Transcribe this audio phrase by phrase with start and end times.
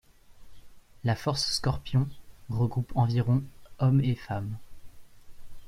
[1.03, 2.07] La force Scorpion
[2.49, 3.43] regroupe environ
[3.77, 4.57] hommes et femmes.